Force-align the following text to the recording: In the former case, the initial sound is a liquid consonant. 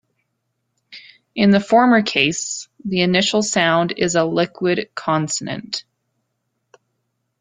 In 1.35 1.51
the 1.51 1.59
former 1.59 2.01
case, 2.01 2.69
the 2.83 3.01
initial 3.01 3.43
sound 3.43 3.93
is 3.97 4.15
a 4.15 4.25
liquid 4.25 4.89
consonant. 4.95 5.83